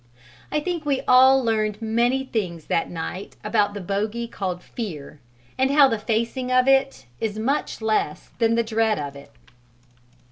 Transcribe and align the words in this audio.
I 0.51 0.59
think 0.59 0.83
we 0.83 1.01
all 1.07 1.43
learnt 1.43 1.79
many 1.79 2.25
things 2.25 2.65
that 2.65 2.89
night 2.89 3.35
about 3.43 3.75
the 3.75 3.81
bogey 3.81 4.27
called 4.27 4.63
"fear," 4.63 5.19
and 5.59 5.69
how 5.69 5.87
the 5.87 5.99
facing 5.99 6.51
of 6.51 6.67
it 6.67 7.05
is 7.19 7.37
much 7.37 7.83
less 7.83 8.31
than 8.39 8.55
the 8.55 8.63
dread 8.63 8.97
of 8.97 9.15
it. 9.15 9.29